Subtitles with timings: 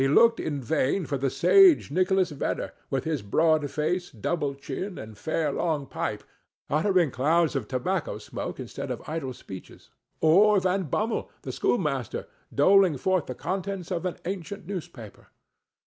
[0.01, 4.97] He looked in vain for the sage Nicholas Vedder, with his broad face, double chin,
[4.97, 6.23] and fair long pipe,
[6.71, 12.97] uttering clouds of tobacco smoke instead of idle speeches; or Van Bummel, the schoolmaster, doling
[12.97, 15.27] forth the contents of an ancient newspaper.